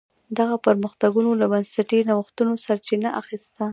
دغه 0.37 0.55
پرمختګونو 0.65 1.29
له 1.41 1.45
بنسټي 1.51 1.99
نوښتونو 2.09 2.53
سرچینه 2.65 3.09
اخیسته. 3.21 3.63